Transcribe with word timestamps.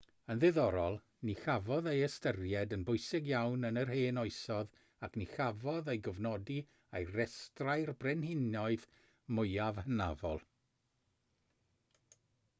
yn 0.33 0.39
ddiddorol 0.41 0.95
ni 1.27 1.33
chafodd 1.39 1.87
ei 1.89 1.99
ystyried 2.05 2.71
yn 2.77 2.85
bwysig 2.87 3.27
iawn 3.31 3.67
yn 3.69 3.77
yr 3.81 3.91
hen 3.95 4.19
oesoedd 4.21 4.71
ac 5.07 5.19
ni 5.21 5.27
chafodd 5.33 5.91
ei 5.93 5.99
gofnodi 6.07 6.55
ar 7.01 7.13
restrau'r 7.19 7.93
brenhinoedd 8.05 8.87
mwyaf 9.41 9.77
hynafol 9.89 10.41